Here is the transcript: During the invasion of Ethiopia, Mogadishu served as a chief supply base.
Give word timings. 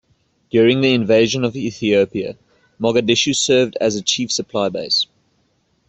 During 0.49 0.81
the 0.81 0.95
invasion 0.95 1.43
of 1.43 1.55
Ethiopia, 1.55 2.35
Mogadishu 2.79 3.35
served 3.35 3.77
as 3.79 3.95
a 3.95 4.01
chief 4.01 4.31
supply 4.31 4.67
base. 4.67 5.05